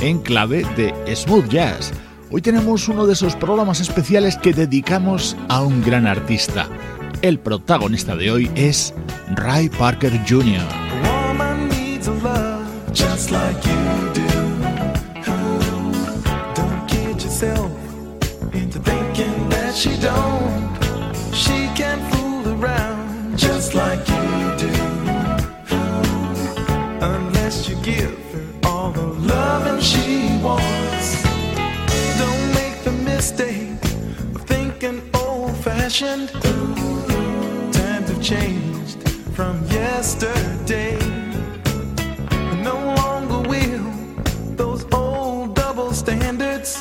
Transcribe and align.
en 0.00 0.20
clave 0.20 0.64
de 0.76 0.94
smooth 1.14 1.48
jazz. 1.48 1.92
Hoy 2.30 2.42
tenemos 2.42 2.88
uno 2.88 3.06
de 3.06 3.14
esos 3.14 3.36
programas 3.36 3.80
especiales 3.80 4.36
que 4.36 4.52
dedicamos 4.52 5.36
a 5.48 5.62
un 5.62 5.82
gran 5.82 6.06
artista. 6.06 6.68
El 7.22 7.38
protagonista 7.38 8.16
de 8.16 8.30
hoy 8.30 8.50
es 8.54 8.94
Ray 9.34 9.68
Parker 9.68 10.12
Jr. 10.28 10.62
fashioned. 35.98 36.28
Times 37.74 38.08
have 38.08 38.22
changed 38.22 39.08
from 39.34 39.64
yesterday. 39.66 40.96
No 42.62 42.76
longer 43.02 43.48
will 43.48 43.92
those 44.56 44.84
old 44.92 45.54
double 45.56 45.92
standards 45.92 46.80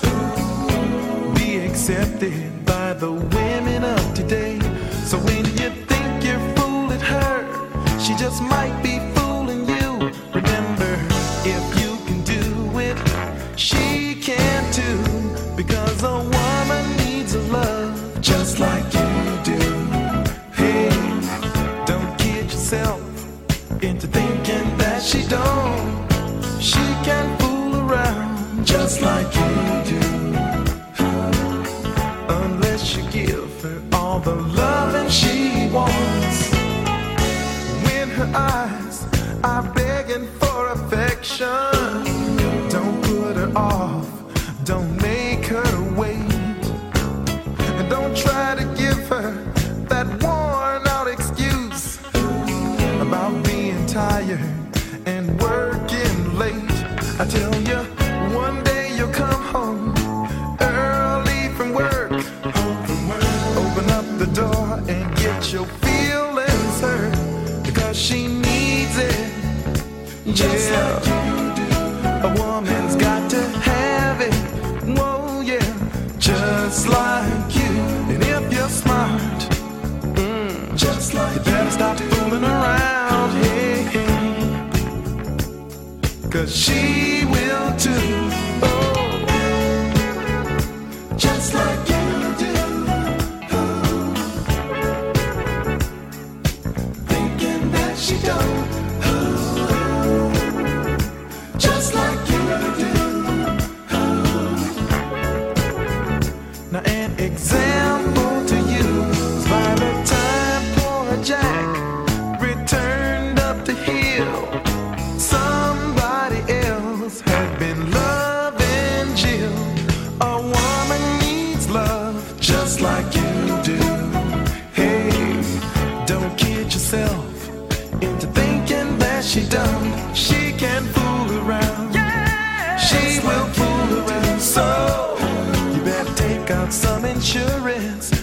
be 1.35 1.57
accepted 1.57 2.65
by 2.65 2.93
the 2.93 3.11
women 3.11 3.83
of 3.83 4.13
today. 4.13 4.59
So 5.05 5.17
when 5.17 5.45
you 5.59 5.69
think 5.89 6.23
you're 6.23 6.55
fooling 6.55 6.99
her, 6.99 7.99
she 7.99 8.13
just 8.15 8.41
might 8.41 8.79
be 8.83 8.86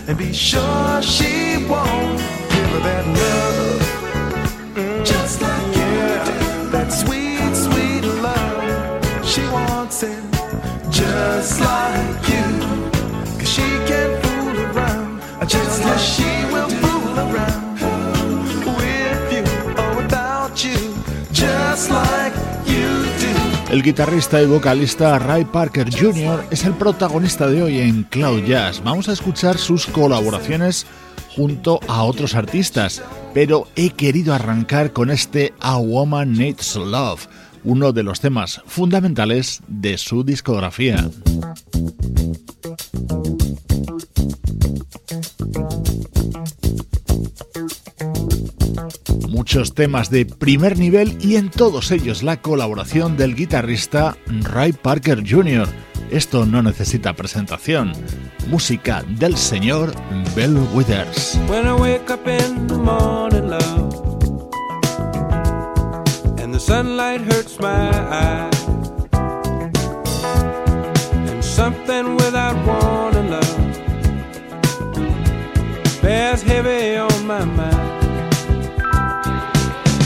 and 0.06 0.18
be 0.18 0.32
sure 0.32 1.02
she 1.02 1.64
won't 1.68 2.18
give 2.52 2.70
her 2.74 2.80
that 2.88 3.06
love. 3.20 3.80
Mm, 4.76 5.04
Just 5.06 5.40
like 5.40 5.76
yeah, 5.76 6.68
that 6.72 6.88
sweet, 6.92 7.54
sweet 7.54 8.04
love. 8.22 9.26
She 9.26 9.42
wants 9.48 10.02
it 10.02 10.22
just 10.90 11.60
like 11.60 11.83
El 23.74 23.82
guitarrista 23.82 24.40
y 24.40 24.46
vocalista 24.46 25.18
Ray 25.18 25.46
Parker 25.46 25.90
Jr. 25.92 26.44
es 26.52 26.64
el 26.64 26.74
protagonista 26.74 27.48
de 27.48 27.60
hoy 27.60 27.80
en 27.80 28.04
Cloud 28.04 28.44
Jazz. 28.44 28.80
Vamos 28.84 29.08
a 29.08 29.12
escuchar 29.12 29.58
sus 29.58 29.86
colaboraciones 29.86 30.86
junto 31.34 31.80
a 31.88 32.04
otros 32.04 32.36
artistas, 32.36 33.02
pero 33.34 33.66
he 33.74 33.90
querido 33.90 34.32
arrancar 34.32 34.92
con 34.92 35.10
este 35.10 35.54
A 35.58 35.78
Woman 35.78 36.34
Needs 36.34 36.76
Love, 36.76 37.26
uno 37.64 37.90
de 37.90 38.04
los 38.04 38.20
temas 38.20 38.62
fundamentales 38.64 39.60
de 39.66 39.98
su 39.98 40.22
discografía. 40.22 41.10
Muchos 49.44 49.74
temas 49.74 50.08
de 50.08 50.24
primer 50.24 50.78
nivel 50.78 51.18
y 51.20 51.36
en 51.36 51.50
todos 51.50 51.90
ellos 51.90 52.22
la 52.22 52.38
colaboración 52.38 53.18
del 53.18 53.34
guitarrista 53.34 54.16
Ray 54.26 54.72
Parker 54.72 55.22
Jr. 55.22 55.68
Esto 56.10 56.46
no 56.46 56.62
necesita 56.62 57.12
presentación. 57.12 57.92
Música 58.48 59.04
del 59.06 59.36
señor 59.36 59.92
Bell 60.34 60.56
Withers. 60.72 61.38
And 66.38 66.54
the 66.54 66.58
sunlight 66.58 67.20
hurts 67.20 67.60
my 67.60 67.90
and 71.28 71.44
something. 71.44 72.16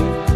you. 0.00 0.29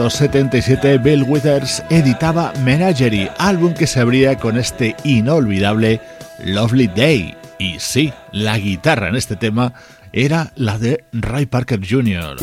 1977 0.00 0.96
Bill 0.96 1.24
Withers 1.28 1.82
editaba 1.90 2.54
Menagerie, 2.64 3.30
álbum 3.36 3.74
que 3.74 3.86
se 3.86 4.00
abría 4.00 4.38
con 4.38 4.56
este 4.56 4.96
inolvidable 5.04 6.00
Lovely 6.42 6.86
Day. 6.86 7.34
Y 7.58 7.78
sí, 7.80 8.10
la 8.32 8.56
guitarra 8.56 9.10
en 9.10 9.16
este 9.16 9.36
tema 9.36 9.74
era 10.12 10.52
la 10.56 10.78
de 10.78 11.04
Ray 11.12 11.44
Parker 11.44 11.80
Jr. 11.86 12.38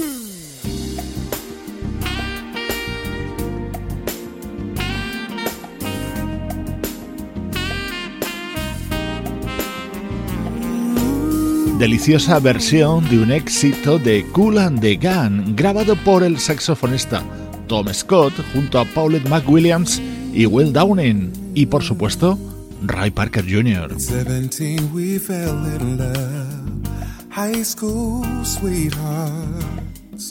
deliciosa 11.79 12.39
versión 12.39 13.07
de 13.07 13.19
un 13.19 13.31
éxito 13.31 13.99
de 13.99 14.25
Cool 14.31 14.57
and 14.57 14.81
the 14.81 14.95
Gun, 14.95 15.55
grabado 15.55 15.95
por 15.95 16.23
el 16.23 16.39
saxofonista 16.39 17.23
Tom 17.67 17.93
Scott 17.93 18.33
junto 18.53 18.79
a 18.79 18.85
Paulette 18.85 19.27
McWilliams 19.29 20.01
y 20.33 20.45
Will 20.45 20.71
Downing, 20.71 21.51
y 21.53 21.65
por 21.65 21.83
supuesto, 21.83 22.39
Ray 22.83 23.11
Parker 23.11 23.43
Jr. 23.43 23.99
17 23.99 24.91
we 24.93 25.19
fell 25.19 25.65
in 25.65 25.97
love. 25.97 26.87
High 27.29 27.63
school 27.63 28.23
sweethearts. 28.43 30.29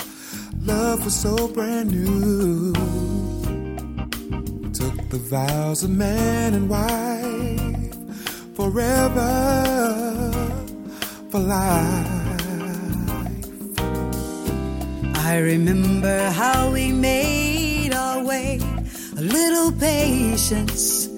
Love 0.65 1.05
was 1.05 1.15
so 1.15 1.49
brand 1.49 1.91
new. 1.91 2.73
Took 4.73 5.09
the 5.11 5.19
vows 5.19 5.85
of 5.85 5.91
man 5.91 6.55
and 6.55 6.69
wife 6.69 7.95
forever 8.55 10.33
for 11.31 11.41
life 11.41 12.26
I 15.29 15.39
remember 15.39 16.31
how 16.31 16.71
we 16.71 16.93
made 16.93 17.93
our 17.93 18.23
way, 18.23 18.61
a 19.17 19.21
little 19.21 19.73
patience, 19.73 21.09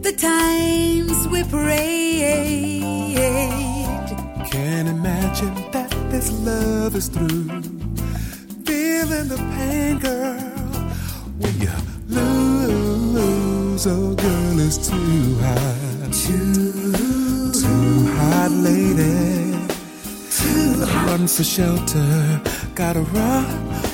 the 0.00 0.12
times 0.12 1.28
we 1.28 1.44
prayed. 1.44 3.16
Can't 4.50 4.88
imagine 4.88 5.54
that 5.72 5.90
this 6.10 6.30
love 6.40 6.94
is 6.96 7.08
through. 7.08 7.48
feeling 8.64 9.28
the 9.28 9.36
pain, 9.54 9.98
girl. 9.98 10.40
When 11.40 11.54
you 11.60 11.74
lose, 12.08 13.86
oh 13.86 14.14
girl, 14.14 14.60
it's 14.66 14.78
too 14.88 15.36
hot. 15.44 16.12
Too, 16.12 17.52
Too 17.52 18.06
hot, 18.16 18.50
lady. 18.52 19.68
too 20.30 20.84
hot. 20.86 21.06
Run 21.10 21.26
for 21.28 21.44
shelter, 21.44 22.40
gotta 22.80 23.02
run 23.12 23.44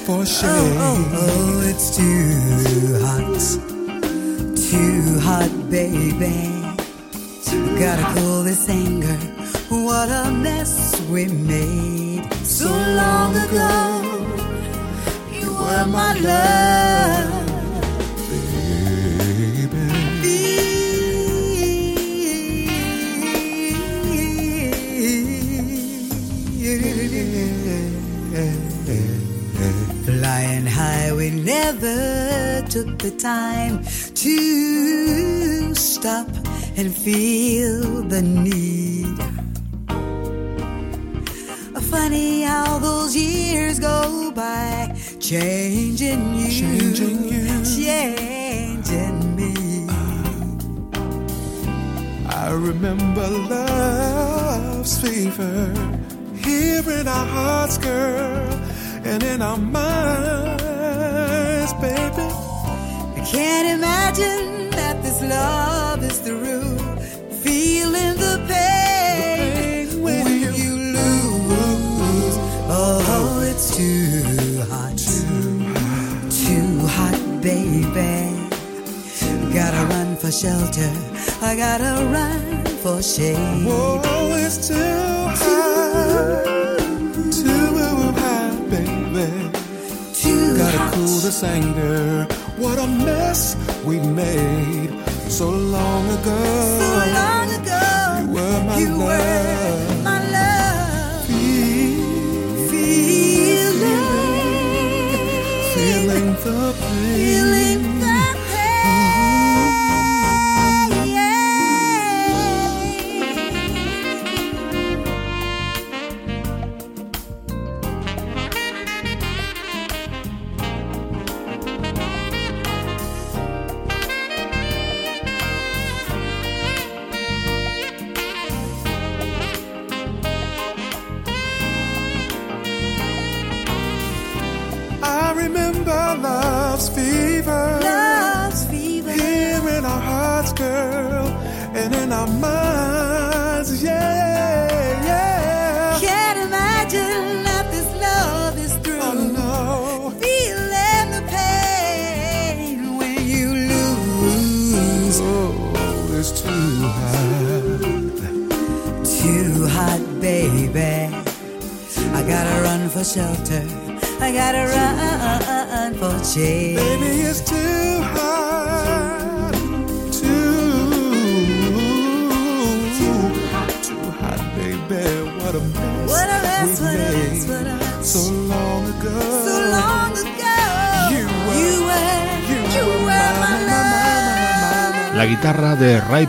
for 0.06 0.24
shade. 0.24 0.46
Oh, 0.48 0.78
oh, 0.78 1.18
oh, 1.22 1.68
it's 1.70 1.96
too 1.96 3.02
hot. 3.04 3.42
Too 4.70 5.18
hot, 5.18 5.50
baby. 5.68 6.38
Gotta 7.80 8.04
cool 8.14 8.44
this 8.44 8.68
anger. 8.68 9.18
What 9.86 10.08
a 10.08 10.30
mess 10.30 11.00
we 11.10 11.26
made 11.26 12.32
so 12.44 12.68
long 12.70 13.34
ago. 13.46 13.74
You 15.32 15.52
were 15.52 15.86
my 15.86 16.12
love. 16.20 17.35
Never 31.46 32.60
took 32.68 32.98
the 32.98 33.12
time 33.12 33.78
to 34.14 35.72
stop 35.76 36.26
and 36.76 36.92
feel 36.92 38.02
the 38.02 38.20
need. 38.20 39.16
Funny 41.90 42.42
how 42.42 42.78
those 42.80 43.14
years 43.14 43.78
go 43.78 44.32
by, 44.32 44.92
changing 45.20 46.34
you, 46.34 46.50
Changing 46.50 47.24
you. 47.32 47.46
changing 47.64 49.36
me. 49.36 49.54
I 52.28 52.50
remember 52.50 53.28
love's 53.54 54.98
fever 55.00 55.72
here 56.34 56.90
in 56.90 57.06
our 57.06 57.26
hearts, 57.26 57.78
girl, 57.78 58.52
and 59.04 59.22
in 59.22 59.40
our 59.42 59.56
minds, 59.58 60.55
baby. 61.80 62.28
I 63.16 63.24
can't 63.24 63.68
imagine 63.68 64.70
that 64.70 65.02
this 65.02 65.20
love 65.22 66.02
is 66.02 66.18
through. 66.20 66.78
Feeling 67.44 68.16
the 68.16 68.44
pain, 68.48 69.88
pain 69.88 70.02
when, 70.02 70.24
when 70.24 70.40
you, 70.40 70.50
you 70.52 70.74
lose. 70.96 72.36
Oh, 72.68 73.40
it's 73.42 73.76
too 73.76 74.62
hot, 74.70 74.98
too 76.30 76.86
hot, 76.96 77.18
baby. 77.42 78.32
Gotta 79.52 79.86
run 79.86 80.16
for 80.16 80.30
shelter. 80.30 80.92
I 81.42 81.56
gotta 81.56 82.04
run 82.06 82.64
for 82.82 83.02
shade. 83.02 83.64
Whoa, 83.66 84.00
it's 84.34 84.68
too 84.68 84.74
hot, 84.74 85.75
this 91.40 91.44
anger. 91.44 92.24
What 92.56 92.78
a 92.78 92.86
mess 92.86 93.56
we 93.84 94.00
made 94.00 94.90
so 95.28 95.48
long 95.50 96.08
ago. 96.18 96.38
So 96.80 96.88
long 97.20 97.48
ago, 97.60 97.84
You 98.22 98.28
were 98.34 98.64
my 98.64 98.78
you 98.78 98.88
were 98.98 99.04
love. 99.04 100.04
my 100.04 100.18
love. 100.32 101.26
Feel- 101.26 102.68
Feeling, 102.70 104.06
Feeling 105.74 106.28
the 106.44 106.74
pain. 106.80 107.35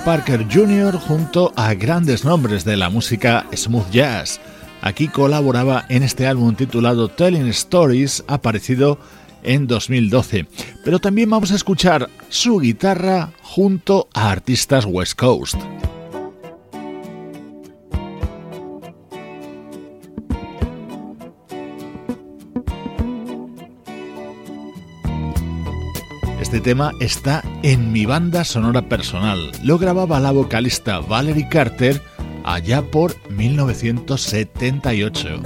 Parker 0.07 0.47
Jr. 0.49 0.97
junto 0.97 1.51
a 1.57 1.73
grandes 1.73 2.23
nombres 2.23 2.63
de 2.63 2.77
la 2.77 2.89
música 2.89 3.45
smooth 3.53 3.91
jazz. 3.91 4.39
Aquí 4.81 5.09
colaboraba 5.09 5.83
en 5.89 6.01
este 6.01 6.27
álbum 6.27 6.55
titulado 6.55 7.09
Telling 7.09 7.47
Stories, 7.47 8.23
aparecido 8.25 8.99
en 9.43 9.67
2012. 9.67 10.47
Pero 10.85 10.99
también 10.99 11.29
vamos 11.29 11.51
a 11.51 11.55
escuchar 11.55 12.09
su 12.29 12.59
guitarra 12.59 13.33
junto 13.41 14.07
a 14.13 14.31
artistas 14.31 14.85
West 14.85 15.19
Coast. 15.19 15.57
Este 26.57 26.71
tema 26.71 26.91
está 26.99 27.43
en 27.61 27.91
mi 27.91 28.07
banda 28.07 28.43
sonora 28.43 28.81
personal. 28.81 29.51
Lo 29.61 29.77
grababa 29.77 30.19
la 30.19 30.31
vocalista 30.31 31.01
Valerie 31.01 31.47
Carter 31.47 32.01
allá 32.43 32.81
por 32.81 33.15
1978. 33.29 35.43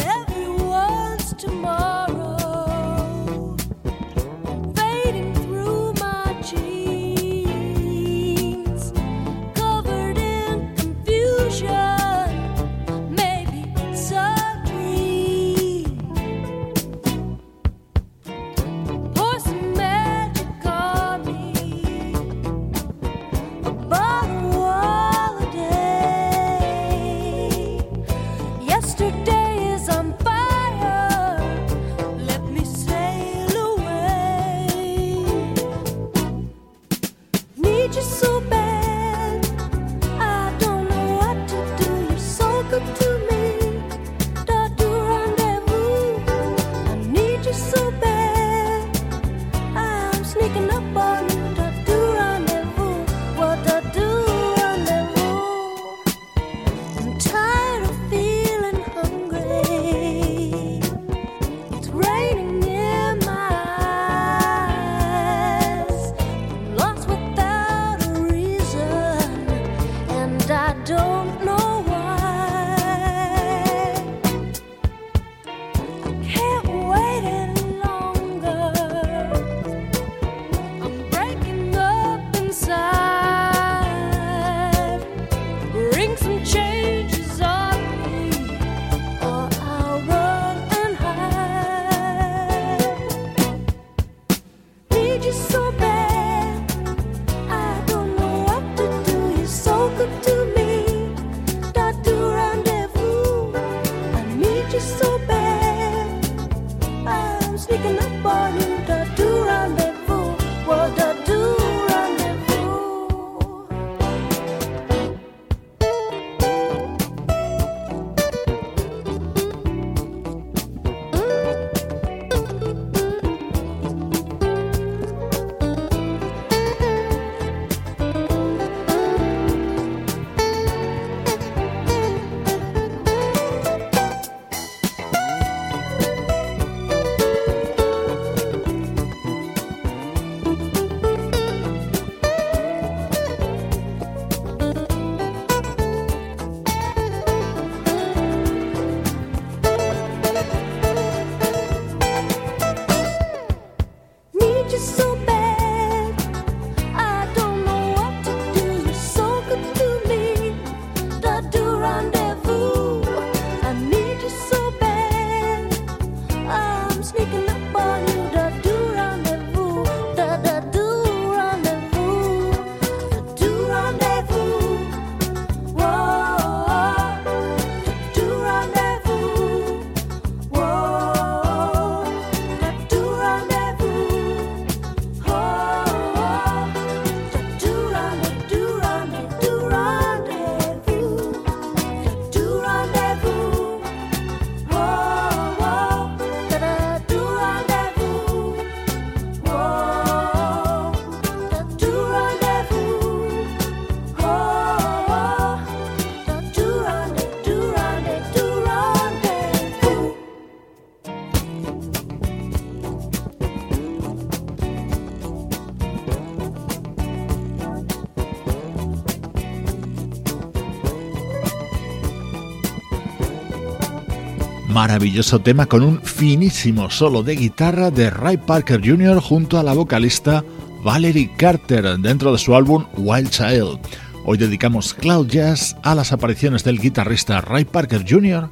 Maravilloso 224.71 225.39
tema 225.39 225.65
con 225.65 225.83
un 225.83 226.01
finísimo 226.01 226.89
solo 226.89 227.23
de 227.23 227.35
guitarra 227.35 227.91
de 227.91 228.09
Ray 228.09 228.37
Parker 228.37 228.79
Jr. 228.81 229.19
junto 229.19 229.59
a 229.59 229.63
la 229.63 229.73
vocalista 229.73 230.45
Valerie 230.81 231.29
Carter 231.35 231.97
dentro 231.97 232.31
de 232.31 232.37
su 232.37 232.55
álbum 232.55 232.85
Wild 232.95 233.31
Child. 233.31 233.79
Hoy 234.23 234.37
dedicamos 234.37 234.93
Cloud 234.93 235.27
Jazz 235.27 235.75
a 235.83 235.93
las 235.93 236.13
apariciones 236.13 236.63
del 236.63 236.79
guitarrista 236.79 237.41
Ray 237.41 237.65
Parker 237.65 238.05
Jr. 238.07 238.49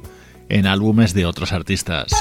en 0.50 0.66
álbumes 0.66 1.14
de 1.14 1.24
otros 1.24 1.52
artistas. 1.52 2.12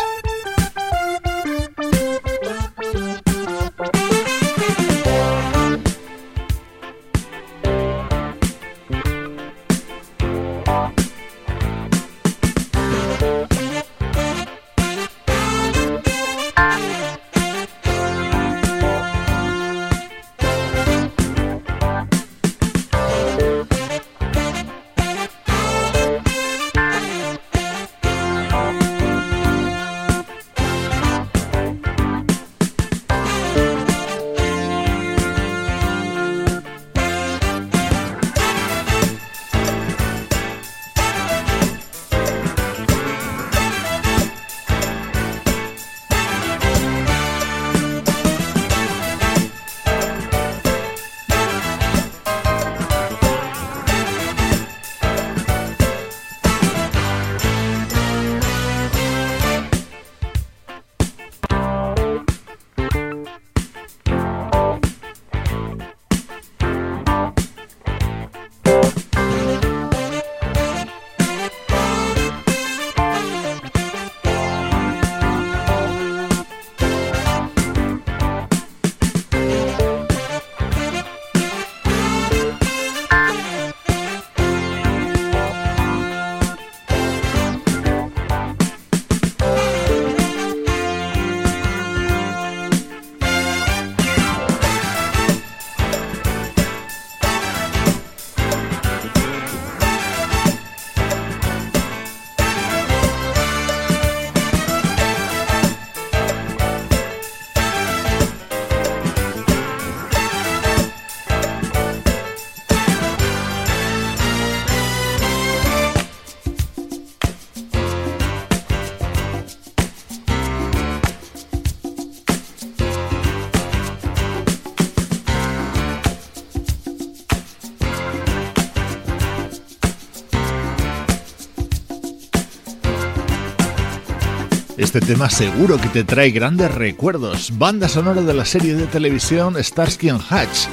Este 134.89 135.01
tema 135.01 135.29
seguro 135.29 135.77
que 135.77 135.87
te 135.87 136.03
trae 136.03 136.31
grandes 136.31 136.73
recuerdos. 136.73 137.59
Banda 137.59 137.87
sonora 137.87 138.23
de 138.23 138.33
la 138.33 138.43
serie 138.43 138.73
de 138.73 138.87
televisión 138.87 139.55
Starsky 139.63 140.09
and 140.09 140.19
Hutch. 140.19 140.67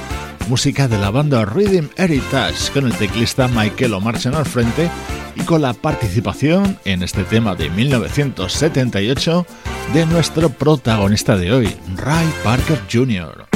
Música 0.49 0.87
de 0.87 0.97
la 0.97 1.11
banda 1.11 1.45
Rhythm 1.45 1.89
Heritage 1.97 2.71
con 2.73 2.87
el 2.87 2.93
teclista 2.93 3.47
Michael 3.47 3.93
O'Marchen 3.93 4.33
al 4.33 4.47
frente 4.47 4.89
y 5.35 5.41
con 5.41 5.61
la 5.61 5.73
participación 5.73 6.79
en 6.83 7.03
este 7.03 7.25
tema 7.25 7.53
de 7.53 7.69
1978 7.69 9.45
de 9.93 10.05
nuestro 10.07 10.49
protagonista 10.49 11.37
de 11.37 11.53
hoy, 11.53 11.75
Ray 11.95 12.27
Parker 12.43 12.81
Jr. 12.91 13.46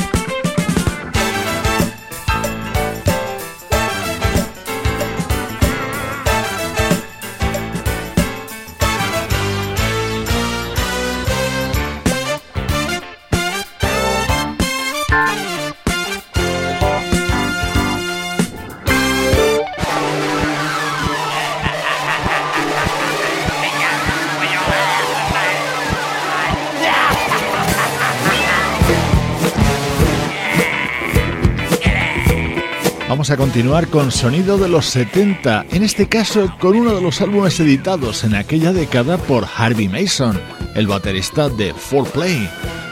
A 33.31 33.37
continuar 33.37 33.87
con 33.87 34.11
sonido 34.11 34.57
de 34.57 34.67
los 34.67 34.87
70, 34.87 35.67
en 35.71 35.83
este 35.83 36.09
caso 36.09 36.53
con 36.59 36.75
uno 36.75 36.93
de 36.93 37.01
los 37.01 37.21
álbumes 37.21 37.57
editados 37.61 38.25
en 38.25 38.35
aquella 38.35 38.73
década 38.73 39.17
por 39.17 39.47
Harvey 39.55 39.87
Mason, 39.87 40.37
el 40.75 40.85
baterista 40.85 41.47
de 41.47 41.73
4Play. 41.73 42.49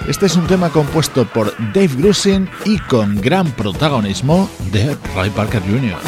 Este 0.08 0.28
es 0.28 0.38
un 0.38 0.48
tema 0.48 0.70
compuesto 0.70 1.26
por 1.26 1.54
Dave 1.74 1.90
Grusin 1.90 2.50
y 2.64 2.80
con 2.80 3.20
gran 3.20 3.52
protagonismo 3.52 4.50
de 4.72 4.96
Ray 5.14 5.30
Parker 5.32 5.62
Jr. 5.62 6.00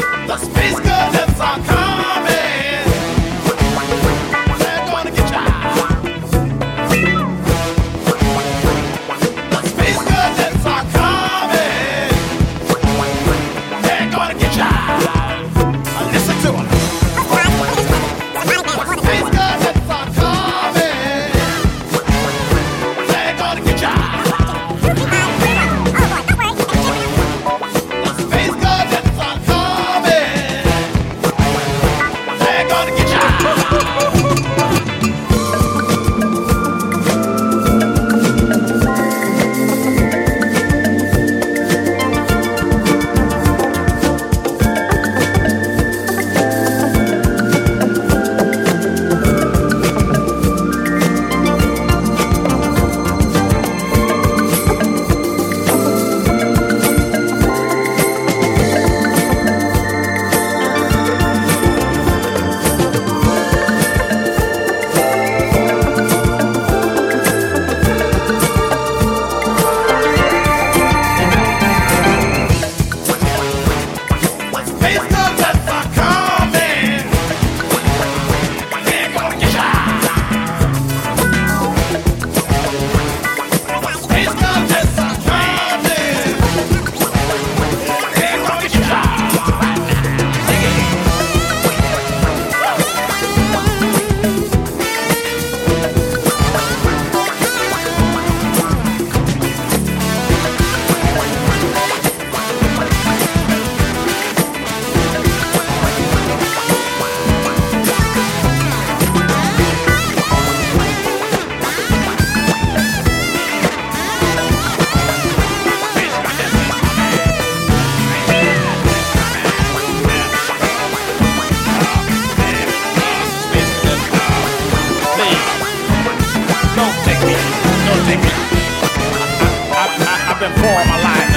for 130.62 130.78
my 130.86 130.98
life. 131.02 131.30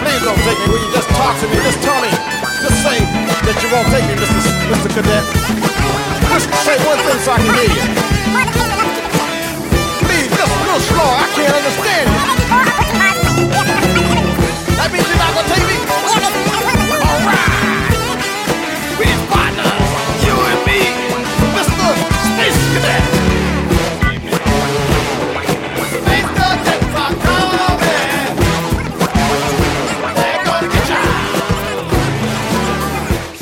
Please 0.00 0.22
don't 0.24 0.40
take 0.48 0.58
me. 0.58 0.66
Will 0.72 0.80
you 0.80 0.90
just 0.96 1.08
talk 1.12 1.34
to 1.40 1.46
me? 1.48 1.56
Just 1.60 1.80
tell 1.84 2.00
me. 2.00 2.10
Just 2.64 2.78
say 2.82 2.98
that 3.44 3.56
you 3.62 3.68
won't 3.70 3.88
take 3.92 4.04
me, 4.08 4.14
Mr. 4.16 4.38
S- 4.40 4.56
Mr. 4.72 4.88
Cadet. 4.96 5.24
Just 6.32 6.48
say 6.64 6.76
one 6.88 6.98
thing 7.04 7.18
so 7.20 7.30
I 7.32 7.38
can 7.38 7.52
hear 7.54 7.68
you. 7.68 7.84
Please, 10.04 10.28
just 10.32 10.52
a 10.52 10.58
little 10.64 10.82
slow. 10.90 11.10
I 11.22 11.26
can't 11.36 11.54
understand 11.54 12.06
you. 12.08 12.18
That 14.78 14.88
means 14.92 15.06
you're 15.08 15.18
not 15.22 15.32
gonna 15.34 15.48
take 15.52 15.66
me? 15.68 16.47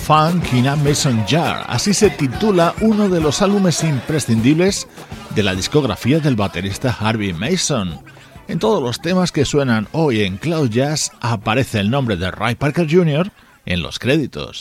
Funk 0.07 0.53
in 0.53 0.69
a 0.69 0.77
Mason 0.77 1.27
Jar, 1.27 1.65
así 1.67 1.93
se 1.93 2.11
titula 2.11 2.77
uno 2.81 3.09
de 3.09 3.21
los 3.21 3.43
álbumes 3.43 3.83
imprescindibles 3.83 4.87
de 5.35 5.43
la 5.43 5.53
discografía 5.53 6.21
del 6.21 6.37
baterista 6.37 6.97
Harvey 6.97 7.33
Mason. 7.33 7.99
En 8.47 8.61
todos 8.61 8.81
los 8.81 9.01
temas 9.01 9.33
que 9.33 9.45
suenan 9.45 9.89
hoy 9.91 10.23
en 10.23 10.37
Cloud 10.37 10.71
Jazz 10.71 11.11
aparece 11.21 11.81
el 11.81 11.91
nombre 11.91 12.17
de 12.17 12.31
Ray 12.31 12.55
Parker 12.55 12.87
Jr. 12.89 13.33
en 13.65 13.83
los 13.83 13.99
créditos. 13.99 14.61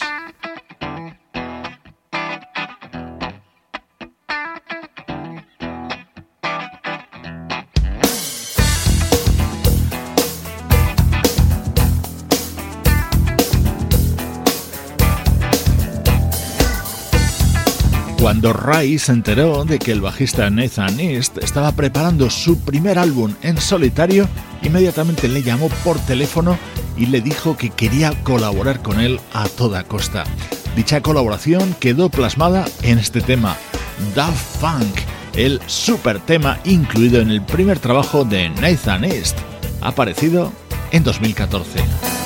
Cuando 18.45 18.61
Ray 18.61 18.99
se 18.99 19.11
enteró 19.11 19.65
de 19.65 19.79
que 19.79 19.91
el 19.91 20.01
bajista 20.01 20.47
Nathan 20.51 20.99
East 20.99 21.39
estaba 21.39 21.71
preparando 21.71 22.29
su 22.29 22.59
primer 22.59 22.99
álbum 22.99 23.33
en 23.41 23.59
solitario, 23.59 24.29
inmediatamente 24.61 25.27
le 25.27 25.41
llamó 25.41 25.69
por 25.83 25.97
teléfono 25.97 26.55
y 26.95 27.07
le 27.07 27.21
dijo 27.21 27.57
que 27.57 27.71
quería 27.71 28.11
colaborar 28.21 28.83
con 28.83 28.99
él 28.99 29.19
a 29.33 29.49
toda 29.49 29.83
costa. 29.83 30.25
Dicha 30.75 31.01
colaboración 31.01 31.75
quedó 31.79 32.09
plasmada 32.09 32.65
en 32.83 32.99
este 32.99 33.21
tema, 33.21 33.57
Daft 34.13 34.59
Funk, 34.59 34.95
el 35.33 35.59
super 35.65 36.19
tema 36.19 36.59
incluido 36.65 37.21
en 37.21 37.31
el 37.31 37.41
primer 37.41 37.79
trabajo 37.79 38.25
de 38.25 38.49
Nathan 38.49 39.05
East, 39.05 39.39
aparecido 39.81 40.53
en 40.91 41.03
2014. 41.03 42.24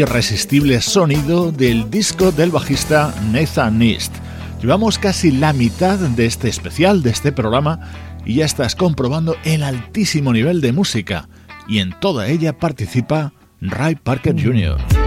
Irresistible 0.00 0.80
sonido 0.80 1.52
del 1.52 1.90
disco 1.90 2.32
del 2.32 2.50
bajista 2.50 3.14
Nathan 3.32 3.78
Nist. 3.78 4.14
Llevamos 4.62 4.98
casi 4.98 5.30
la 5.30 5.52
mitad 5.52 5.98
de 5.98 6.24
este 6.26 6.48
especial, 6.48 7.02
de 7.02 7.10
este 7.10 7.32
programa, 7.32 7.80
y 8.24 8.36
ya 8.36 8.46
estás 8.46 8.74
comprobando 8.74 9.36
el 9.44 9.62
altísimo 9.62 10.32
nivel 10.32 10.62
de 10.62 10.72
música, 10.72 11.28
y 11.68 11.80
en 11.80 11.92
toda 12.00 12.28
ella 12.28 12.58
participa 12.58 13.34
Ray 13.60 13.94
Parker 13.96 14.42
Jr. 14.42 14.99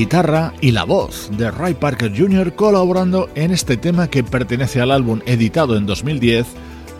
guitarra 0.00 0.54
y 0.62 0.70
la 0.70 0.84
voz 0.84 1.30
de 1.36 1.50
Ray 1.50 1.74
Parker 1.74 2.10
Jr. 2.16 2.54
colaborando 2.54 3.28
en 3.34 3.50
este 3.50 3.76
tema 3.76 4.08
que 4.08 4.24
pertenece 4.24 4.80
al 4.80 4.92
álbum 4.92 5.20
editado 5.26 5.76
en 5.76 5.84
2010 5.84 6.46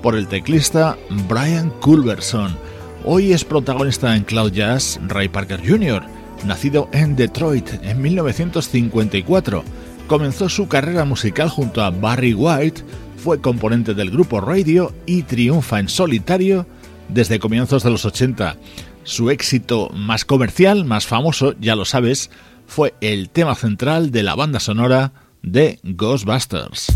por 0.02 0.16
el 0.16 0.28
teclista 0.28 0.98
Brian 1.26 1.70
Culberson. 1.80 2.54
Hoy 3.06 3.32
es 3.32 3.42
protagonista 3.42 4.14
en 4.14 4.24
Cloud 4.24 4.52
Jazz 4.52 5.00
Ray 5.06 5.30
Parker 5.30 5.66
Jr., 5.66 6.02
nacido 6.44 6.90
en 6.92 7.16
Detroit 7.16 7.70
en 7.84 8.02
1954. 8.02 9.64
Comenzó 10.06 10.50
su 10.50 10.68
carrera 10.68 11.06
musical 11.06 11.48
junto 11.48 11.82
a 11.82 11.88
Barry 11.88 12.34
White, 12.34 12.82
fue 13.16 13.40
componente 13.40 13.94
del 13.94 14.10
grupo 14.10 14.42
Radio 14.42 14.92
y 15.06 15.22
triunfa 15.22 15.80
en 15.80 15.88
solitario 15.88 16.66
desde 17.08 17.38
comienzos 17.38 17.82
de 17.82 17.92
los 17.92 18.04
80. 18.04 18.56
Su 19.04 19.30
éxito 19.30 19.88
más 19.94 20.26
comercial, 20.26 20.84
más 20.84 21.06
famoso, 21.06 21.54
ya 21.58 21.74
lo 21.74 21.86
sabes, 21.86 22.30
fue 22.70 22.94
el 23.00 23.30
tema 23.30 23.56
central 23.56 24.12
de 24.12 24.22
la 24.22 24.36
banda 24.36 24.60
sonora 24.60 25.12
de 25.42 25.80
Ghostbusters. 25.82 26.86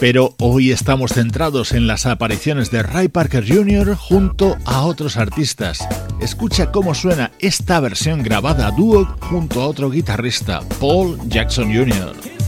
Pero 0.00 0.34
hoy 0.40 0.72
estamos 0.72 1.12
centrados 1.12 1.72
en 1.72 1.86
las 1.86 2.06
apariciones 2.06 2.70
de 2.70 2.82
Ray 2.82 3.08
Parker 3.08 3.44
Jr. 3.46 3.94
junto 3.94 4.56
a 4.64 4.82
otros 4.82 5.16
artistas. 5.16 5.86
Escucha 6.20 6.72
cómo 6.72 6.94
suena 6.94 7.30
esta 7.38 7.78
versión 7.78 8.22
grabada 8.22 8.66
a 8.66 8.70
dúo 8.72 9.04
junto 9.20 9.60
a 9.60 9.66
otro 9.66 9.90
guitarrista, 9.90 10.60
Paul 10.80 11.18
Jackson 11.28 11.66
Jr. 11.72 12.41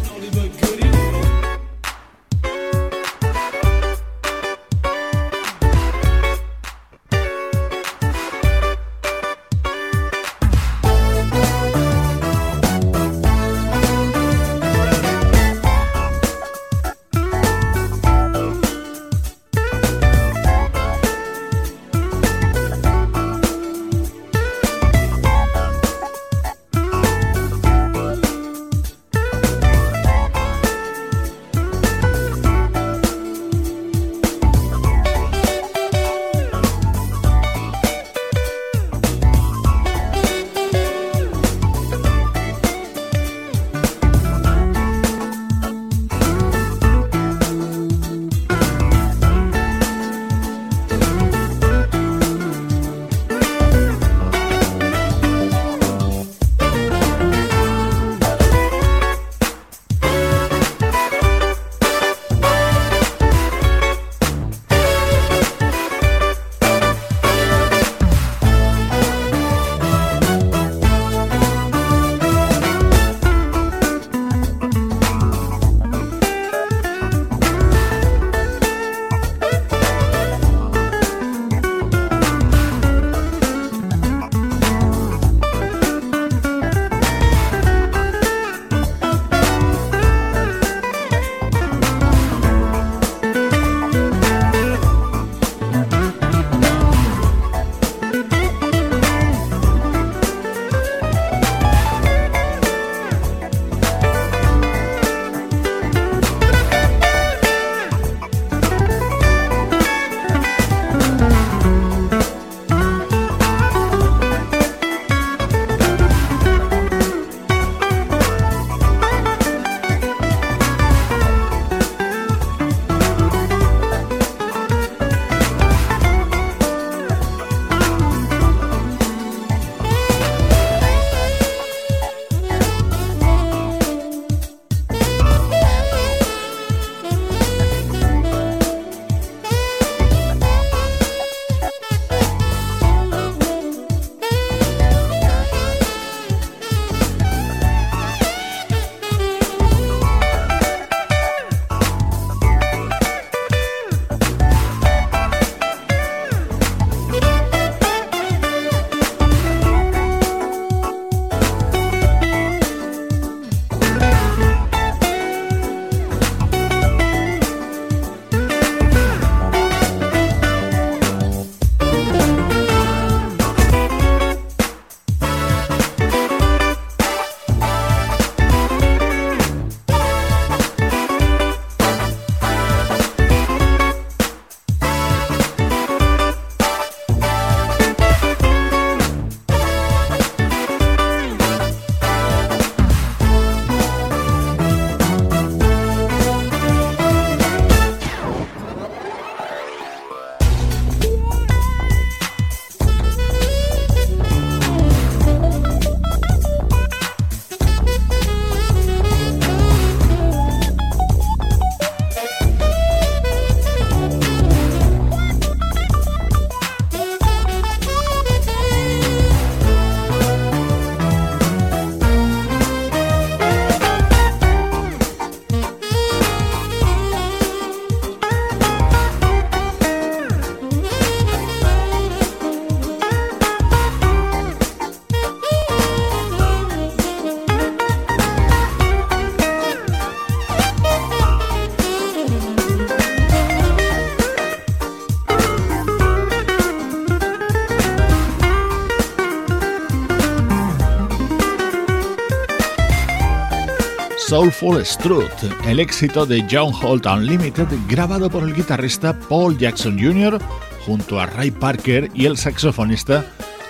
Soulful 254.44 254.84
Strut, 254.84 255.66
el 255.66 255.80
éxito 255.80 256.26
de 256.26 256.44
John 256.50 256.70
Holt 256.82 257.06
Unlimited 257.06 257.66
grabado 257.88 258.28
por 258.28 258.42
el 258.42 258.54
guitarrista 258.54 259.18
Paul 259.18 259.56
Jackson 259.56 259.98
Jr. 259.98 260.38
junto 260.84 261.18
a 261.18 261.24
Ray 261.24 261.50
Parker 261.50 262.10
y 262.12 262.26
el 262.26 262.36
saxofonista 262.36 263.24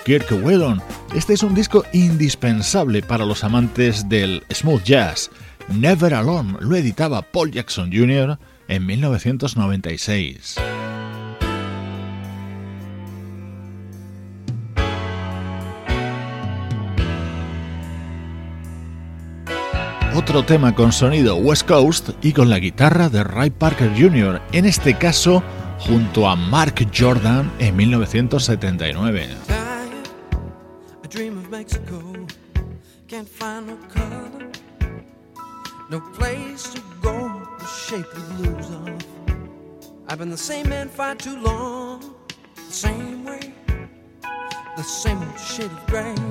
Kirk 0.04 0.26
Whelan. 0.42 0.82
Este 1.14 1.34
es 1.34 1.44
un 1.44 1.54
disco 1.54 1.84
indispensable 1.92 3.02
para 3.02 3.24
los 3.24 3.44
amantes 3.44 4.08
del 4.08 4.42
smooth 4.52 4.82
jazz. 4.82 5.30
Never 5.68 6.12
Alone 6.12 6.56
lo 6.58 6.74
editaba 6.74 7.22
Paul 7.22 7.52
Jackson 7.52 7.92
Jr. 7.92 8.36
en 8.66 8.84
1996. 8.84 10.56
Otro 20.14 20.44
tema 20.44 20.74
con 20.74 20.92
sonido 20.92 21.36
West 21.36 21.66
Coast 21.66 22.10
y 22.22 22.32
con 22.32 22.48
la 22.48 22.58
guitarra 22.58 23.08
de 23.08 23.24
Ray 23.24 23.50
Parker 23.50 23.90
Jr., 23.98 24.40
en 24.52 24.64
este 24.64 24.96
caso 24.96 25.42
junto 25.80 26.28
a 26.28 26.36
Mark 26.36 26.86
Jordan 26.96 27.50
en 27.58 27.74
1979. 27.76 29.28
No 35.90 36.00
place 36.16 36.72
to 36.72 36.80
go, 37.02 37.42
the 37.58 37.66
shape 37.66 38.06
the 38.14 38.20
blues 38.34 38.70
off. 38.70 39.04
I've 40.08 40.18
been 40.18 40.30
the 40.30 40.36
same 40.36 40.68
man 40.68 40.88
too 41.18 41.36
long, 41.36 42.14
same 42.70 43.24
way, 43.24 43.52
the 44.76 44.82
same 44.82 45.20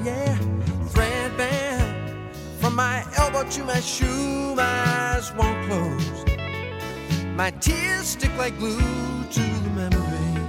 yeah. 0.03 1.72
From 2.63 2.75
my 2.77 3.03
elbow 3.17 3.43
to 3.43 3.65
my 3.65 3.81
shoe, 3.81 4.55
my 4.55 4.63
eyes 4.63 5.33
won't 5.33 5.67
close. 5.67 6.23
My 7.35 7.51
tears 7.59 8.07
stick 8.07 8.31
like 8.37 8.57
glue 8.57 8.79
to 8.79 9.41
the 9.65 9.69
memory, 9.71 10.47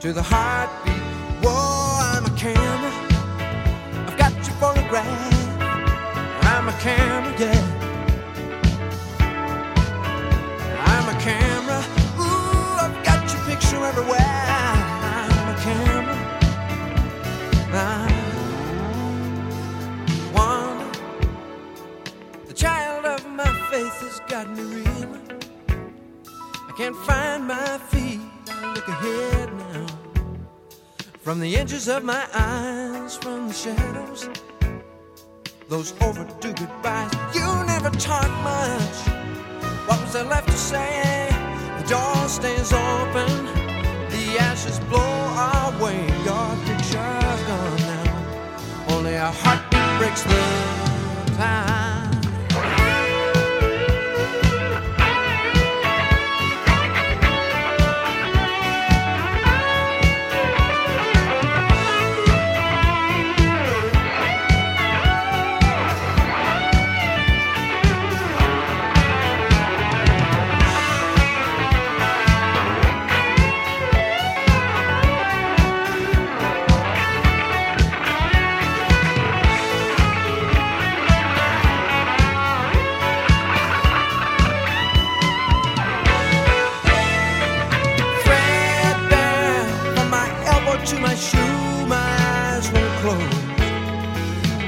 to 0.00 0.12
the 0.12 0.20
heartbeat. 0.22 1.00
Whoa, 1.42 1.96
I'm 2.12 2.26
a 2.26 2.36
camera. 2.36 2.92
I've 4.06 4.18
got 4.18 4.34
your 4.34 4.56
photograph. 4.60 5.32
I'm 6.42 6.68
a 6.68 6.72
camera, 6.72 7.34
yeah. 7.40 7.64
I'm 10.92 11.08
a 11.08 11.18
camera. 11.22 11.80
Ooh, 12.20 12.84
I've 12.84 13.02
got 13.02 13.32
your 13.32 13.42
picture 13.46 13.82
everywhere. 13.82 14.65
Got 24.28 24.50
me 24.50 24.62
reeling. 24.62 25.28
I 26.68 26.72
can't 26.76 26.96
find 26.96 27.46
my 27.46 27.78
feet. 27.90 28.20
I 28.48 28.74
look 28.74 28.88
ahead 28.88 29.52
now. 29.54 29.86
From 31.20 31.38
the 31.40 31.56
edges 31.56 31.88
of 31.88 32.02
my 32.02 32.26
eyes, 32.34 33.16
from 33.16 33.48
the 33.48 33.54
shadows, 33.54 34.28
those 35.68 35.94
overdue 36.00 36.52
goodbyes. 36.54 37.12
You 37.34 37.46
never 37.66 37.90
talk 37.90 38.30
much. 38.42 38.98
What 39.86 40.00
was 40.02 40.12
there 40.12 40.24
left 40.24 40.48
to 40.48 40.56
say? 40.56 41.28
The 41.78 41.86
door 41.88 42.28
stays 42.28 42.72
open. 42.72 43.30
The 44.10 44.38
ashes 44.40 44.80
blow 44.90 45.14
away. 45.70 46.00
Your 46.24 46.48
picture's 46.66 47.42
gone 47.48 47.76
now. 47.76 48.86
Only 48.88 49.14
a 49.14 49.30
heartbeat 49.30 49.98
breaks 49.98 50.22
the 50.22 51.36
time. 51.36 51.85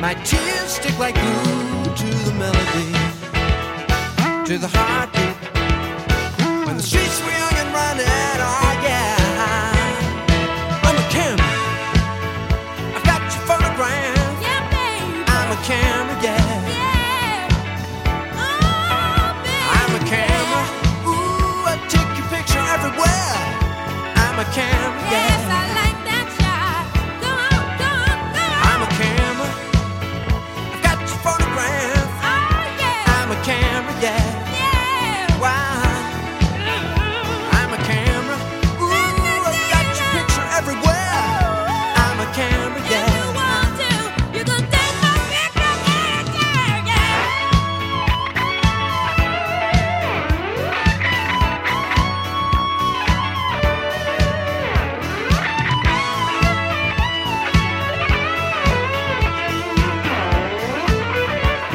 My 0.00 0.14
tears 0.14 0.70
stick 0.74 0.96
like 1.00 1.16
glue 1.16 1.94
to 1.96 2.06
the 2.24 2.32
melody, 2.38 2.92
to 4.46 4.58
the 4.58 4.68
heartbeat. 4.68 4.87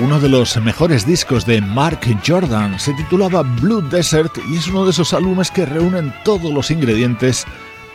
Uno 0.03 0.19
de 0.19 0.27
los 0.27 0.57
mejores 0.57 1.07
discos 1.07 1.45
de 1.45 1.61
Mark 1.61 2.01
Jordan 2.27 2.77
se 2.77 2.93
titulaba 2.93 3.41
Blue 3.41 3.81
Desert 3.81 4.37
y 4.49 4.57
es 4.57 4.67
uno 4.67 4.83
de 4.83 4.91
esos 4.91 5.13
álbumes 5.13 5.49
que 5.49 5.65
reúnen 5.65 6.13
todos 6.25 6.53
los 6.53 6.71
ingredientes 6.71 7.45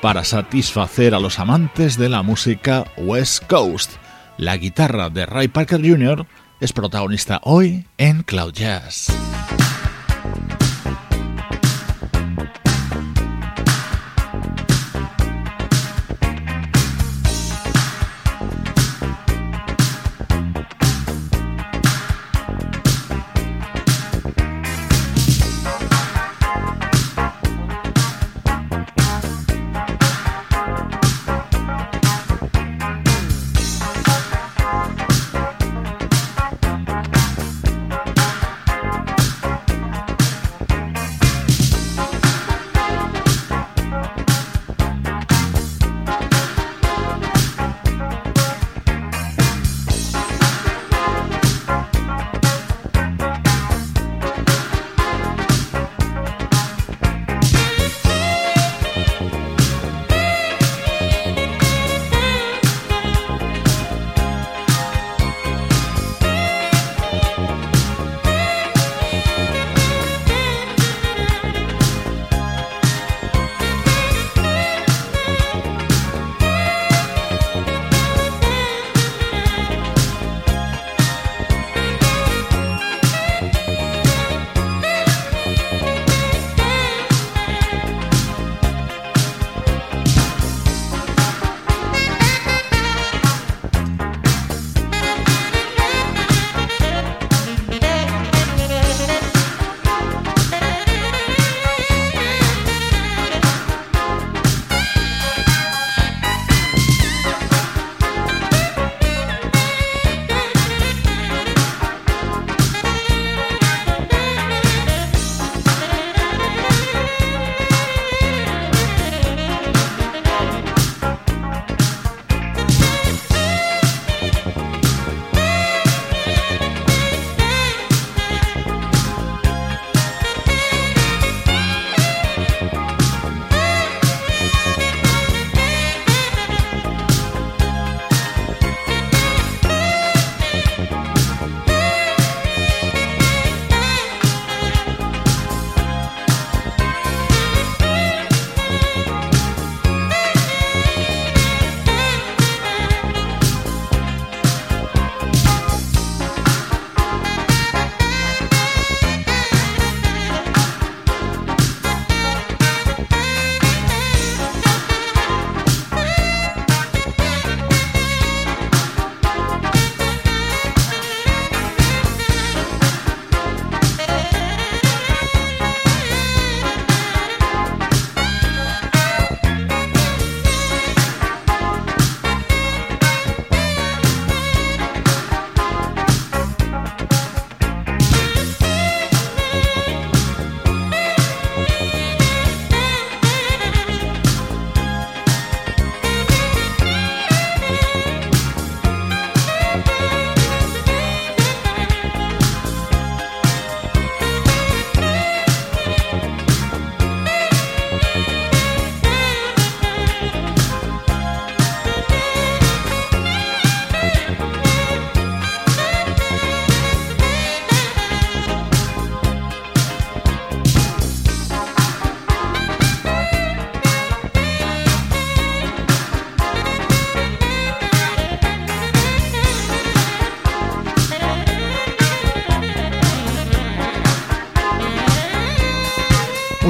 para 0.00 0.24
satisfacer 0.24 1.14
a 1.14 1.20
los 1.20 1.38
amantes 1.38 1.98
de 1.98 2.08
la 2.08 2.22
música 2.22 2.86
West 2.96 3.44
Coast. 3.46 3.92
La 4.38 4.56
guitarra 4.56 5.10
de 5.10 5.26
Ray 5.26 5.48
Parker 5.48 5.82
Jr. 5.82 6.26
es 6.60 6.72
protagonista 6.72 7.40
hoy 7.42 7.84
en 7.98 8.22
Cloud 8.22 8.54
Jazz. 8.54 9.08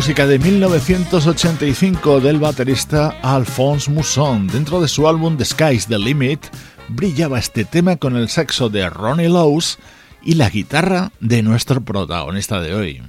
Música 0.08 0.26
de 0.26 0.38
1985 0.38 2.20
del 2.20 2.38
baterista 2.38 3.18
Alphonse 3.20 3.90
Mousson. 3.90 4.46
Dentro 4.46 4.80
de 4.80 4.88
su 4.88 5.06
álbum 5.06 5.36
The 5.36 5.44
Sky's 5.44 5.86
the 5.86 5.98
Limit 5.98 6.46
brillaba 6.88 7.38
este 7.38 7.66
tema 7.66 7.96
con 7.96 8.16
el 8.16 8.30
saxo 8.30 8.70
de 8.70 8.88
Ronnie 8.88 9.28
Lowes 9.28 9.78
y 10.22 10.36
la 10.36 10.48
guitarra 10.48 11.12
de 11.20 11.42
nuestro 11.42 11.82
protagonista 11.82 12.58
de 12.62 12.74
hoy. 12.74 13.02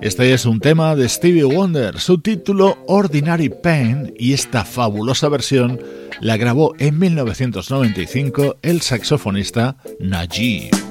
Este 0.00 0.32
es 0.32 0.46
un 0.46 0.60
tema 0.60 0.96
de 0.96 1.06
Stevie 1.06 1.44
Wonder, 1.44 2.00
su 2.00 2.22
título 2.22 2.78
Ordinary 2.86 3.50
Pain 3.50 4.14
y 4.18 4.32
esta 4.32 4.64
fabulosa 4.64 5.28
versión 5.28 5.78
la 6.20 6.36
grabó 6.36 6.74
en 6.78 6.98
1995 6.98 8.56
el 8.62 8.80
saxofonista 8.80 9.76
Najee. 10.00 10.87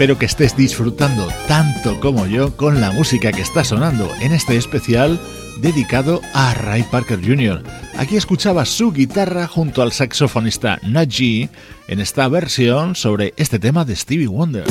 Espero 0.00 0.16
que 0.16 0.24
estés 0.24 0.56
disfrutando 0.56 1.28
tanto 1.46 2.00
como 2.00 2.24
yo 2.26 2.56
con 2.56 2.80
la 2.80 2.90
música 2.90 3.32
que 3.32 3.42
está 3.42 3.64
sonando 3.64 4.10
en 4.22 4.32
este 4.32 4.56
especial 4.56 5.20
dedicado 5.60 6.22
a 6.32 6.54
Ray 6.54 6.84
Parker 6.84 7.20
Jr. 7.22 7.62
Aquí 7.98 8.16
escuchaba 8.16 8.64
su 8.64 8.92
guitarra 8.92 9.46
junto 9.46 9.82
al 9.82 9.92
saxofonista 9.92 10.78
Najee 10.84 11.50
en 11.86 12.00
esta 12.00 12.26
versión 12.28 12.96
sobre 12.96 13.34
este 13.36 13.58
tema 13.58 13.84
de 13.84 13.94
Stevie 13.94 14.26
Wonder. 14.26 14.64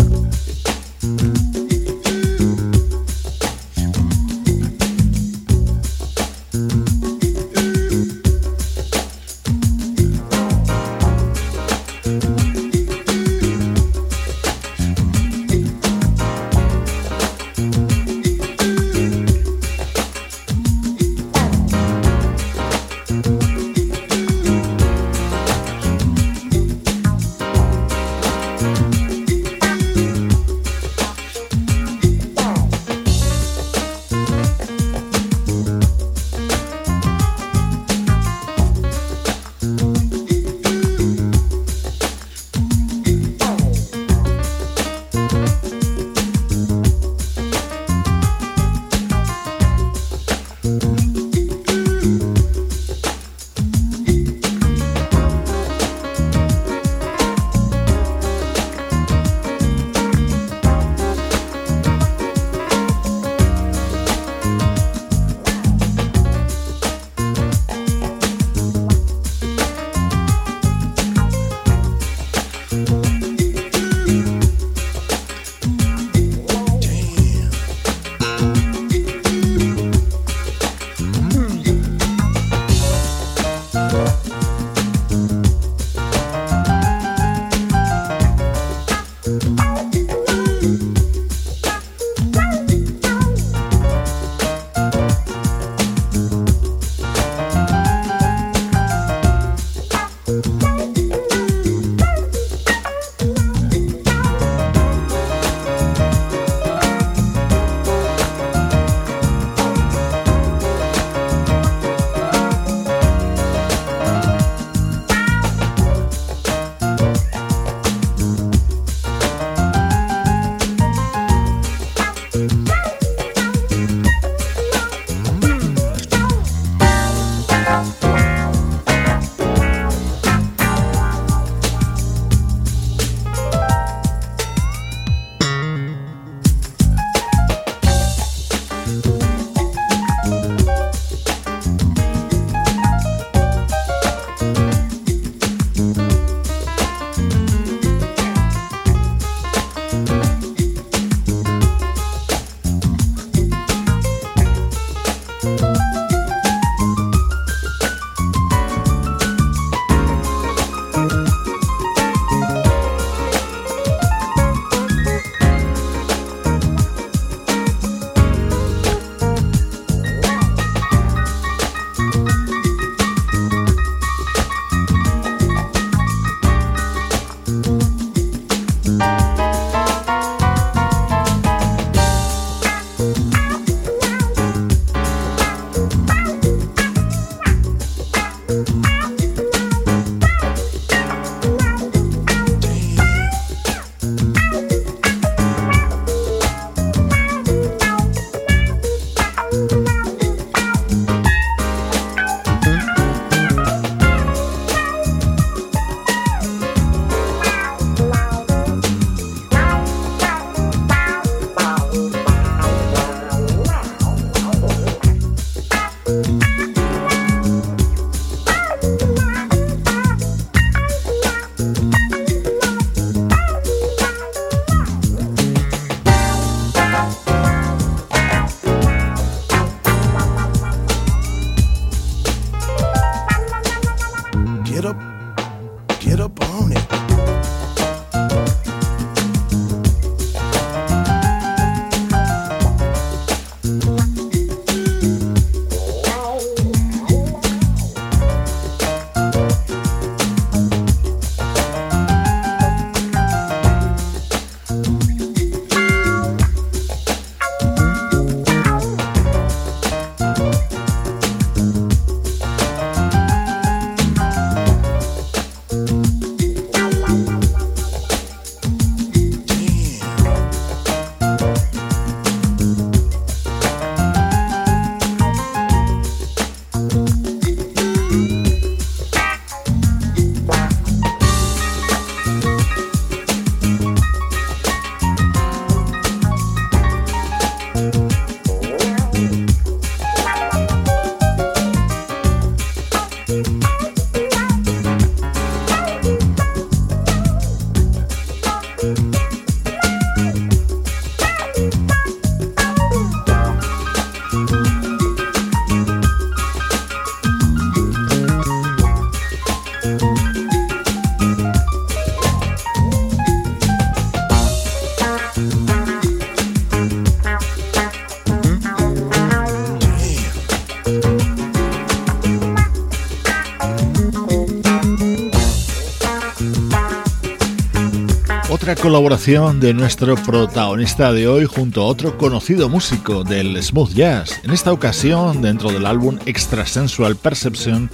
Colaboración 328.76 329.60
de 329.60 329.74
nuestro 329.74 330.16
protagonista 330.16 331.12
de 331.12 331.28
hoy 331.28 331.46
junto 331.46 331.82
a 331.82 331.86
otro 331.86 332.18
conocido 332.20 332.70
músico 332.70 333.24
del 333.24 333.62
smooth 333.64 333.94
jazz, 333.94 334.40
en 334.44 334.52
esta 334.52 334.72
ocasión 334.72 335.42
dentro 335.42 335.72
del 335.72 335.88
álbum 335.88 336.20
Extrasensual 336.28 337.16
Perception 337.16 337.90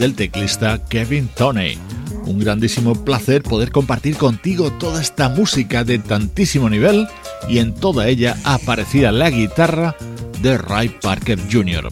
del 0.00 0.14
teclista 0.14 0.84
Kevin 0.88 1.28
Toney. 1.28 1.78
Un 2.24 2.40
grandísimo 2.40 3.04
placer 3.04 3.44
poder 3.44 3.70
compartir 3.70 4.16
contigo 4.16 4.72
toda 4.72 5.00
esta 5.00 5.28
música 5.28 5.84
de 5.84 6.00
tantísimo 6.00 6.68
nivel 6.68 7.06
y 7.48 7.58
en 7.58 7.72
toda 7.72 8.08
ella 8.08 8.36
aparecía 8.42 9.12
la 9.12 9.30
guitarra 9.30 9.94
de 10.42 10.58
Ray 10.58 10.88
Parker 10.88 11.38
Jr. 11.50 11.88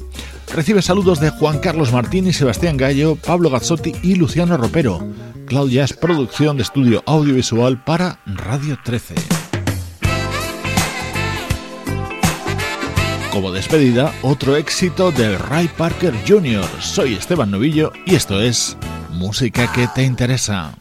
Recibe 0.54 0.82
saludos 0.82 1.18
de 1.18 1.30
Juan 1.30 1.58
Carlos 1.58 1.92
Martín 1.92 2.28
y 2.28 2.32
Sebastián 2.32 2.76
Gallo, 2.76 3.16
Pablo 3.16 3.50
Gazzotti 3.50 3.92
y 4.04 4.14
Luciano 4.14 4.56
Ropero. 4.56 5.04
Claudia 5.46 5.82
es 5.82 5.92
producción 5.92 6.56
de 6.56 6.62
estudio 6.62 7.02
audiovisual 7.06 7.82
para 7.82 8.20
Radio 8.24 8.78
13. 8.84 9.16
Como 13.32 13.50
despedida, 13.50 14.14
otro 14.22 14.54
éxito 14.54 15.10
de 15.10 15.36
Ray 15.38 15.66
Parker 15.76 16.14
Jr. 16.24 16.64
Soy 16.78 17.14
Esteban 17.14 17.50
Novillo 17.50 17.92
y 18.06 18.14
esto 18.14 18.40
es 18.40 18.76
Música 19.10 19.72
que 19.72 19.88
te 19.88 20.04
interesa. 20.04 20.72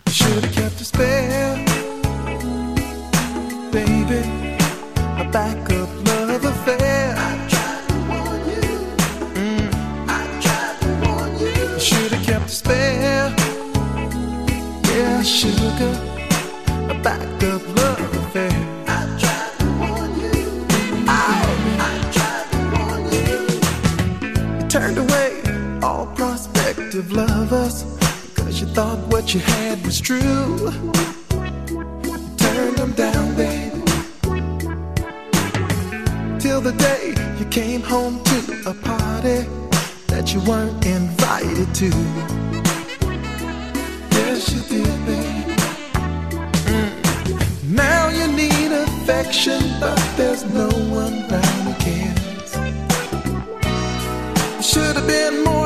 Prospective 27.53 27.53
lovers. 27.53 27.83
Cause 28.35 28.61
you 28.61 28.67
thought 28.67 28.99
what 29.11 29.33
you 29.33 29.39
had 29.39 29.85
was 29.85 30.01
true. 30.01 30.71
Turned 32.37 32.77
them 32.77 32.93
down, 32.93 33.35
baby. 33.35 33.81
Till 36.39 36.61
the 36.61 36.73
day 36.77 37.13
you 37.39 37.45
came 37.45 37.81
home 37.81 38.23
to 38.23 38.37
a 38.69 38.73
party 38.73 39.47
that 40.07 40.33
you 40.33 40.39
weren't 40.41 40.85
invited 40.85 41.73
to. 41.75 41.89
Yes, 44.17 44.39
you 44.53 44.61
did, 44.73 45.05
baby. 45.05 45.55
Mm. 46.71 46.91
Now 47.69 48.09
you 48.09 48.27
need 48.27 48.71
affection, 48.71 49.61
but 49.79 49.99
there's 50.17 50.43
no 50.45 50.69
one 51.01 51.15
around 51.29 51.59
who 51.65 51.73
cares. 51.85 52.51
Should 54.65 54.95
have 54.95 55.07
been 55.07 55.43
more 55.43 55.62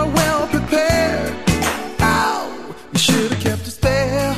should 3.08 3.32
have 3.32 3.44
kept 3.48 3.68
a 3.68 3.72
spare. 3.72 4.36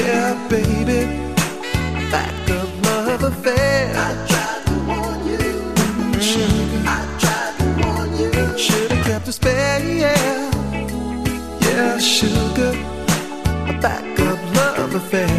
Yeah, 0.00 0.30
baby, 0.48 1.00
back 2.12 2.50
up 2.58 2.70
love 2.86 3.22
affair. 3.30 3.92
I 4.06 4.12
tried 4.30 4.62
to 4.68 4.76
warn 4.88 5.20
you, 5.32 5.48
sugar. 6.30 6.80
I 6.96 7.00
tried 7.22 7.54
to 7.60 7.66
warn 7.80 8.10
you. 8.20 8.58
Should 8.66 8.90
have 8.92 9.04
kept 9.08 9.28
a 9.28 9.32
spare. 9.32 9.80
Yeah, 10.02 10.40
yeah, 11.66 11.98
sugar, 11.98 12.74
a 13.70 13.74
backup 13.84 14.40
love 14.56 14.94
affair. 14.94 15.38